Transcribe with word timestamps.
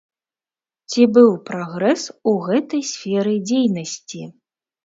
Ці 0.93 1.01
быў 1.17 1.29
прагрэс 1.51 2.03
ў 2.05 2.31
гэтай 2.47 2.81
сферы 2.93 3.33
дзейнасці? 3.51 4.21